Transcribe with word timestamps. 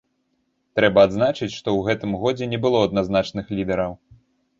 Трэба 0.77 0.99
адзначыць, 1.07 1.49
што 1.59 1.69
ў 1.73 1.79
гэтым 1.89 2.15
годзе 2.23 2.47
не 2.53 2.59
было 2.63 2.81
адназначных 2.87 3.53
лідараў. 3.59 3.93